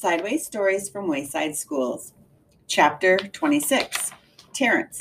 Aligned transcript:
Sideways 0.00 0.46
Stories 0.46 0.88
from 0.88 1.08
Wayside 1.08 1.54
Schools, 1.54 2.14
Chapter 2.66 3.18
26 3.18 4.12
Terrence. 4.54 4.98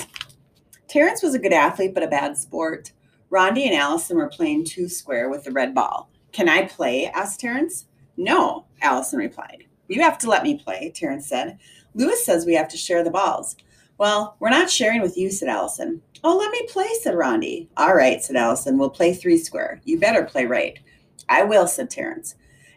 Terrence 0.89 1.23
was 1.23 1.33
a 1.33 1.39
good 1.39 1.53
athlete 1.53 1.94
but 1.94 2.03
a 2.03 2.07
bad 2.07 2.35
sport. 2.35 2.91
Rondi 3.31 3.65
and 3.65 3.73
Allison 3.73 4.17
were 4.17 4.27
playing 4.27 4.65
two 4.65 4.89
square 4.89 5.29
with 5.29 5.46
the 5.46 5.53
red 5.53 5.74
ball. 5.74 6.10
Can 6.33 6.49
I 6.49 6.65
play? 6.65 7.06
asked 7.06 7.39
Terrence. 7.39 7.85
No, 8.17 8.65
Allison 8.81 9.20
replied. 9.20 9.63
You 9.88 10.01
have 10.01 10.17
to 10.17 10.29
let 10.29 10.43
me 10.43 10.57
play, 10.57 10.92
Terrence 10.93 11.29
said. 11.29 11.60
Louis 11.93 12.21
says 12.25 12.46
we 12.46 12.56
have 12.56 12.67
to 12.67 12.75
share 12.75 13.02
the 13.02 13.10
balls. 13.10 13.56
Well, 13.97 14.35
we're 14.42 14.49
not 14.49 14.70
sharing 14.70 15.02
with 15.02 15.16
you, 15.16 15.31
said 15.31 15.47
Allison. 15.47 16.02
Oh, 16.25 16.35
let 16.35 16.52
me 16.52 16.67
play, 16.67 16.89
said 17.02 17.16
Rondi. 17.16 17.70
All 17.77 17.95
right, 17.95 18.21
said 18.21 18.35
Allison. 18.35 18.77
We'll 18.77 18.89
play 18.89 19.13
three 19.13 19.38
square. 19.38 19.79
You 19.85 19.97
better 19.97 20.25
play 20.25 20.45
right. 20.45 20.77
I 21.29 21.43
will, 21.43 21.67
said 21.67 21.89
Terrence. 21.89 22.35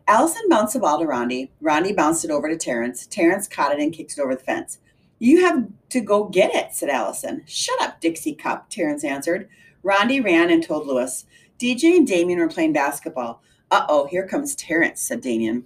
Allison 0.08 0.42
bounced 0.48 0.74
the 0.74 0.80
ball 0.80 0.98
to 0.98 1.04
Rondi. 1.04 1.50
Rondi 1.62 1.94
bounced 1.94 2.24
it 2.24 2.30
over 2.30 2.48
to 2.48 2.56
Terrence. 2.56 3.06
Terrence 3.06 3.46
caught 3.46 3.72
it 3.72 3.80
and 3.80 3.92
kicked 3.92 4.12
it 4.12 4.20
over 4.20 4.34
the 4.34 4.42
fence. 4.42 4.78
You 5.18 5.44
have 5.44 5.66
to 5.90 6.00
go 6.00 6.24
get 6.24 6.54
it, 6.54 6.74
said 6.74 6.88
Allison. 6.88 7.44
Shut 7.46 7.80
up, 7.80 8.00
Dixie 8.00 8.34
Cup, 8.34 8.68
Terrence 8.68 9.04
answered. 9.04 9.48
Rondi 9.84 10.22
ran 10.22 10.50
and 10.50 10.62
told 10.62 10.86
Louis. 10.86 11.24
DJ 11.58 11.96
and 11.96 12.08
Dameon 12.08 12.38
were 12.38 12.48
playing 12.48 12.72
basketball. 12.72 13.42
Uh 13.70 13.86
oh, 13.88 14.06
here 14.06 14.26
comes 14.26 14.56
Terrence, 14.56 15.00
said 15.00 15.22
Dameon. 15.22 15.62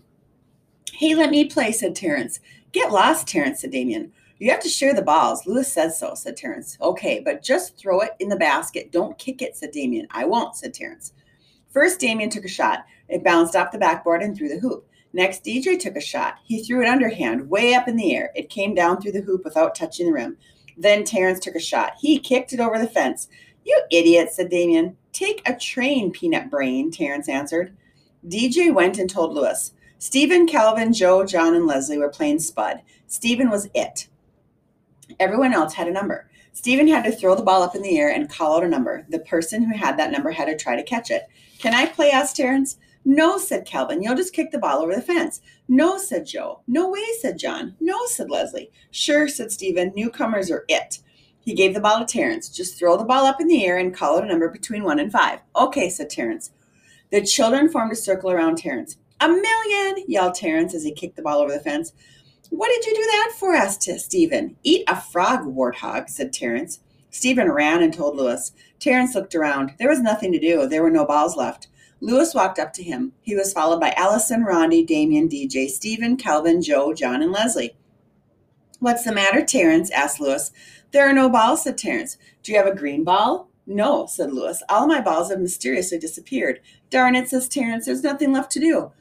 Hey, 0.93 1.15
let 1.15 1.31
me 1.31 1.47
play, 1.47 1.73
said 1.73 1.97
Terrence. 1.97 2.41
Get 2.73 2.93
lost, 2.93 3.27
Terrence, 3.27 3.63
said 3.63 3.73
Dameon. 3.73 4.11
You 4.39 4.51
have 4.51 4.61
to 4.61 4.69
share 4.69 4.93
the 4.93 5.01
balls. 5.01 5.47
Louis 5.47 5.71
says 5.71 5.99
so, 5.99 6.15
said 6.15 6.37
Terrence. 6.37 6.77
Okay, 6.81 7.21
but 7.21 7.43
just 7.43 7.79
throw 7.79 8.01
it 8.01 8.11
in 8.21 8.29
the 8.29 8.37
basket. 8.37 8.93
Don't 8.93 9.17
kick 9.17 9.41
it, 9.41 9.57
said 9.57 9.73
Dameon. 9.73 10.07
I 10.11 10.27
won't, 10.27 10.57
said 10.57 10.75
Terrence. 10.75 11.15
First, 11.77 12.01
Dameon 12.01 12.31
took 12.31 12.47
a 12.47 12.49
shot. 12.49 12.87
It 13.07 13.23
bounced 13.23 13.55
off 13.55 13.71
the 13.71 13.77
backboard 13.77 14.23
and 14.23 14.35
through 14.35 14.49
the 14.49 14.59
hoop. 14.59 14.89
Next, 15.13 15.45
DJ 15.45 15.79
took 15.79 15.95
a 15.95 16.01
shot. 16.01 16.37
He 16.43 16.63
threw 16.63 16.81
it 16.81 16.89
underhand, 16.89 17.51
way 17.51 17.75
up 17.75 17.87
in 17.87 17.97
the 17.97 18.17
air. 18.17 18.31
It 18.35 18.49
came 18.49 18.75
down 18.75 18.99
through 18.99 19.13
the 19.13 19.21
hoop 19.21 19.45
without 19.45 19.75
touching 19.75 20.07
the 20.07 20.13
rim. 20.15 20.39
Then 20.79 21.05
Terrence 21.05 21.39
took 21.39 21.55
a 21.55 21.61
shot. 21.61 21.93
He 22.01 22.19
kicked 22.19 22.55
it 22.55 22.61
over 22.61 22.79
the 22.79 22.89
fence. 22.89 23.29
You 23.67 23.79
idiot, 23.91 24.33
said 24.33 24.51
Dameon. 24.51 24.95
Take 25.13 25.47
a 25.47 25.55
train, 25.55 26.13
peanut 26.13 26.51
brain, 26.51 26.91
Terrence 26.91 27.29
answered. 27.29 27.77
DJ 28.27 28.73
went 28.73 28.97
and 28.97 29.11
told 29.11 29.35
Louis. 29.35 29.75
Stephen, 29.99 30.47
Calvin, 30.47 30.95
Joe, 30.95 31.27
John, 31.27 31.55
and 31.55 31.67
Leslie 31.67 31.99
were 31.99 32.09
playing 32.09 32.39
Spud. 32.39 32.81
Stephen 33.07 33.51
was 33.51 33.69
it. 33.75 34.09
Everyone 35.21 35.53
else 35.53 35.75
had 35.75 35.89
a 35.89 35.93
number. 35.93 36.27
Stephen 36.57 36.89
had 36.89 37.05
to 37.05 37.13
throw 37.13 37.35
the 37.35 37.43
ball 37.43 37.63
up 37.63 37.75
in 37.75 37.83
the 37.83 37.99
air 37.99 38.09
and 38.11 38.31
call 38.31 38.57
out 38.57 38.65
a 38.65 38.69
number. 38.69 39.05
The 39.11 39.19
person 39.19 39.63
who 39.63 39.77
had 39.77 39.99
that 39.99 40.11
number 40.11 40.31
had 40.31 40.47
to 40.47 40.57
try 40.57 40.75
to 40.75 40.83
catch 40.83 41.11
it. 41.11 41.25
Can 41.59 41.75
I 41.75 41.85
play? 41.85 42.11
asked 42.11 42.37
Terrence. 42.37 42.79
No, 43.05 43.37
said 43.37 43.67
Calvin. 43.67 44.03
You'll 44.03 44.17
just 44.17 44.33
kick 44.33 44.51
the 44.51 44.59
ball 44.59 44.81
over 44.81 44.95
the 44.95 45.03
fence. 45.03 45.43
No, 45.69 45.99
said 45.99 46.25
Joe. 46.25 46.63
No 46.67 46.89
way, 46.89 47.05
said 47.21 47.39
John. 47.39 47.77
No, 47.79 48.07
said 48.07 48.31
Leslie. 48.31 48.71
Sure, 48.91 49.29
said 49.29 49.53
Stephen. 49.53 49.93
Newcomers 49.95 50.51
are 50.51 50.65
it. 50.67 51.01
He 51.41 51.53
gave 51.53 51.75
the 51.75 51.81
ball 51.81 51.99
to 51.99 52.07
Terrence. 52.07 52.49
Just 52.49 52.79
throw 52.79 52.97
the 52.97 53.05
ball 53.05 53.27
up 53.27 53.39
in 53.39 53.49
the 53.49 53.67
air 53.67 53.77
and 53.77 53.95
call 53.95 54.17
out 54.17 54.25
a 54.25 54.27
number 54.27 54.49
between 54.49 54.83
one 54.83 54.99
and 54.99 55.13
five. 55.13 55.41
Okay, 55.55 55.91
said 55.91 56.09
Terrence. 56.09 56.53
The 57.13 57.21
children 57.21 57.69
formed 57.69 57.93
a 57.93 57.97
circle 57.97 58.31
around 58.31 58.57
Terrence. 58.57 58.97
A 59.21 59.29
million, 59.29 60.05
yelled 60.09 60.35
Terrence 60.35 60.75
as 60.75 60.85
he 60.85 60.93
kicked 60.93 61.17
the 61.17 61.23
ball 61.23 61.41
over 61.41 61.53
the 61.53 61.61
fence. 61.61 61.93
What 62.51 62.69
did 62.69 62.87
you 62.87 62.95
do 62.95 63.03
that 63.03 63.33
for? 63.39 63.55
asked 63.55 63.89
Stephen. 63.99 64.57
Eat 64.63 64.85
a 64.89 65.01
frog, 65.01 65.41
warthog, 65.45 66.09
said 66.09 66.33
Terrence. 66.33 66.81
Stephen 67.11 67.51
ran 67.51 67.83
and 67.83 67.93
told 67.95 68.17
Louis. 68.17 68.53
Terrence 68.79 69.15
looked 69.15 69.35
around. 69.35 69.75
There 69.79 69.89
was 69.89 70.01
nothing 70.01 70.33
to 70.33 70.39
do. 70.39 70.67
There 70.67 70.83
were 70.83 70.91
no 70.91 71.07
balls 71.07 71.37
left. 71.37 71.69
Louis 72.01 72.35
walked 72.35 72.59
up 72.59 72.73
to 72.75 72.83
him. 72.83 73.13
He 73.23 73.35
was 73.35 73.53
followed 73.53 73.81
by 73.81 73.93
Allison, 73.93 74.45
Rondi, 74.45 74.87
Dameon, 74.87 75.31
DJ, 75.31 75.69
Stephen, 75.69 76.17
Calvin, 76.17 76.61
Joe, 76.61 76.93
John, 76.93 77.23
and 77.23 77.33
Leslie. 77.33 77.77
What's 78.81 79.05
the 79.05 79.13
matter, 79.13 79.45
Terrence? 79.45 79.91
asked 79.91 80.21
Louis. 80.21 80.51
There 80.93 81.09
are 81.09 81.15
no 81.15 81.31
balls, 81.31 81.65
said 81.65 81.79
Terrence. 81.79 82.19
Do 82.43 82.53
you 82.53 82.59
have 82.59 82.67
a 82.67 82.75
green 82.75 83.03
ball? 83.03 83.49
No, 83.67 84.07
said 84.07 84.33
Louis. 84.33 84.63
All 84.69 84.87
my 84.87 85.01
balls 85.01 85.31
have 85.31 85.41
mysteriously 85.41 85.99
disappeared. 85.99 86.61
Darn 86.91 87.17
it, 87.17 87.29
says 87.29 87.49
Terrence. 87.49 87.87
There's 87.87 88.05
nothing 88.05 88.33
left 88.33 88.53
to 88.53 88.61
do. 88.61 88.93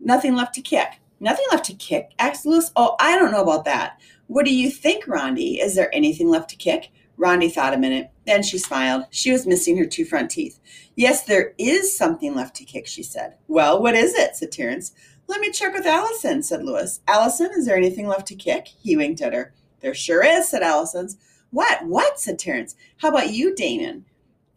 Nothing 0.00 0.34
left 0.34 0.54
to 0.56 0.60
kick. 0.60 1.00
Nothing 1.22 1.46
left 1.52 1.66
to 1.66 1.74
kick? 1.74 2.14
asked 2.18 2.44
Louis. 2.44 2.68
Oh, 2.74 2.96
I 2.98 3.16
don't 3.16 3.30
know 3.30 3.42
about 3.42 3.64
that. 3.66 4.00
What 4.26 4.44
do 4.44 4.52
you 4.52 4.68
think, 4.68 5.04
Rondi? 5.04 5.62
Is 5.62 5.76
there 5.76 5.94
anything 5.94 6.28
left 6.28 6.50
to 6.50 6.56
kick? 6.56 6.90
Rondi 7.16 7.48
thought 7.48 7.74
a 7.74 7.78
minute. 7.78 8.10
Then 8.26 8.42
she 8.42 8.58
smiled. 8.58 9.04
She 9.10 9.30
was 9.30 9.46
missing 9.46 9.76
her 9.76 9.86
two 9.86 10.04
front 10.04 10.32
teeth. 10.32 10.58
Yes, 10.96 11.22
there 11.22 11.54
is 11.58 11.96
something 11.96 12.34
left 12.34 12.56
to 12.56 12.64
kick, 12.64 12.88
she 12.88 13.04
said. 13.04 13.36
Well, 13.46 13.80
what 13.80 13.94
is 13.94 14.14
it? 14.14 14.34
said 14.34 14.50
Terrence. 14.50 14.94
Let 15.28 15.40
me 15.40 15.52
check 15.52 15.72
with 15.72 15.86
Allison, 15.86 16.42
said 16.42 16.64
Louis. 16.64 16.98
Allison, 17.06 17.50
is 17.56 17.66
there 17.66 17.76
anything 17.76 18.08
left 18.08 18.26
to 18.26 18.34
kick? 18.34 18.66
He 18.66 18.96
winked 18.96 19.22
at 19.22 19.32
her. 19.32 19.54
There 19.78 19.94
sure 19.94 20.24
is, 20.24 20.48
said 20.48 20.64
Allison's. 20.64 21.18
What? 21.50 21.86
What? 21.86 22.18
said 22.18 22.40
Terrence. 22.40 22.74
How 22.96 23.10
about 23.10 23.32
you, 23.32 23.54
Damon? 23.54 24.06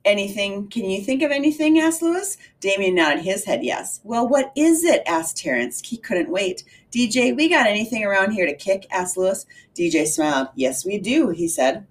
Anything? 0.05 0.67
Can 0.67 0.88
you 0.88 1.01
think 1.01 1.23
of 1.23 1.31
anything? 1.31 1.79
asked 1.79 2.03
Louis. 2.03 2.38
Dameon 2.61 2.93
nodded 2.93 3.23
his 3.23 3.43
head 3.45 3.63
yes. 3.63 4.01
Well, 4.03 4.27
what 4.27 4.51
is 4.55 4.83
it? 4.83 5.01
asked 5.07 5.38
Terrence. 5.38 5.81
He 5.83 5.97
couldn't 5.97 6.29
wait. 6.29 6.63
DJ, 6.91 7.35
we 7.35 7.49
got 7.49 7.66
anything 7.66 8.05
around 8.05 8.31
here 8.31 8.45
to 8.45 8.55
kick? 8.55 8.85
asked 8.91 9.17
Louis. 9.17 9.47
DJ 9.75 10.05
smiled. 10.05 10.49
Yes, 10.53 10.85
we 10.85 10.99
do, 10.99 11.31
he 11.31 11.47
said. 11.47 11.88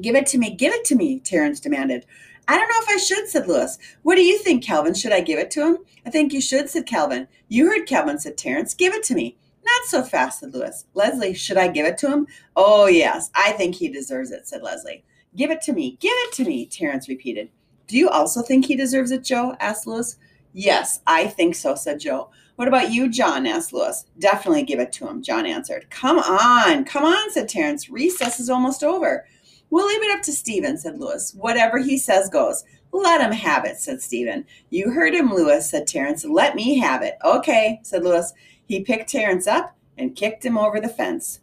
Give 0.00 0.14
it 0.14 0.26
to 0.26 0.38
me, 0.38 0.54
give 0.54 0.72
it 0.72 0.84
to 0.86 0.94
me, 0.94 1.18
Terrence 1.18 1.58
demanded. 1.58 2.06
I 2.46 2.56
don't 2.56 2.68
know 2.68 2.80
if 2.82 2.88
I 2.88 2.98
should, 2.98 3.28
said 3.28 3.48
Louis. 3.48 3.78
What 4.02 4.14
do 4.14 4.22
you 4.22 4.38
think, 4.38 4.62
Calvin? 4.62 4.94
Should 4.94 5.12
I 5.12 5.20
give 5.20 5.40
it 5.40 5.50
to 5.52 5.66
him? 5.66 5.78
I 6.06 6.10
think 6.10 6.32
you 6.32 6.40
should, 6.40 6.70
said 6.70 6.86
Calvin. 6.86 7.26
You 7.48 7.66
heard 7.66 7.88
Calvin, 7.88 8.20
said 8.20 8.36
Terrence. 8.36 8.74
Give 8.74 8.94
it 8.94 9.02
to 9.04 9.14
me. 9.14 9.36
Not 9.64 9.86
so 9.86 10.02
fast, 10.02 10.40
said 10.40 10.54
Louis. 10.54 10.84
Leslie, 10.94 11.34
should 11.34 11.56
I 11.56 11.68
give 11.68 11.86
it 11.86 11.98
to 11.98 12.10
him? 12.10 12.26
Oh, 12.54 12.86
yes, 12.86 13.30
I 13.34 13.52
think 13.52 13.74
he 13.74 13.88
deserves 13.88 14.30
it, 14.30 14.46
said 14.46 14.62
Leslie. 14.62 15.04
Give 15.36 15.50
it 15.50 15.60
to 15.62 15.72
me, 15.72 15.96
give 16.00 16.12
it 16.14 16.32
to 16.34 16.44
me, 16.44 16.66
Terrence 16.66 17.08
repeated. 17.08 17.50
Do 17.86 17.98
you 17.98 18.08
also 18.08 18.42
think 18.42 18.66
he 18.66 18.76
deserves 18.76 19.10
it, 19.10 19.24
Joe? 19.24 19.56
asked 19.60 19.86
Louis. 19.86 20.16
Yes, 20.52 21.00
I 21.06 21.26
think 21.26 21.54
so, 21.54 21.74
said 21.74 22.00
Joe. 22.00 22.30
What 22.56 22.68
about 22.68 22.92
you, 22.92 23.08
John? 23.08 23.46
asked 23.46 23.72
Louis. 23.72 24.04
Definitely 24.18 24.62
give 24.62 24.78
it 24.78 24.92
to 24.92 25.08
him, 25.08 25.22
John 25.22 25.44
answered. 25.44 25.90
Come 25.90 26.18
on, 26.18 26.84
come 26.84 27.04
on, 27.04 27.30
said 27.30 27.48
Terrence. 27.48 27.90
Recess 27.90 28.38
is 28.38 28.48
almost 28.48 28.84
over. 28.84 29.26
We'll 29.70 29.86
leave 29.86 30.02
it 30.02 30.16
up 30.16 30.22
to 30.22 30.32
Stephen, 30.32 30.78
said 30.78 31.00
Louis. 31.00 31.34
Whatever 31.34 31.78
he 31.78 31.98
says 31.98 32.30
goes. 32.30 32.62
Let 32.92 33.20
him 33.20 33.32
have 33.32 33.64
it, 33.64 33.78
said 33.78 34.00
Stephen. 34.00 34.46
You 34.70 34.90
heard 34.90 35.14
him, 35.14 35.34
Louis, 35.34 35.68
said 35.68 35.88
Terrence. 35.88 36.24
Let 36.24 36.54
me 36.54 36.78
have 36.78 37.02
it. 37.02 37.16
Okay, 37.24 37.80
said 37.82 38.04
Louis. 38.04 38.32
He 38.66 38.84
picked 38.84 39.10
Terrence 39.10 39.48
up 39.48 39.76
and 39.98 40.14
kicked 40.14 40.44
him 40.44 40.56
over 40.56 40.80
the 40.80 40.88
fence. 40.88 41.40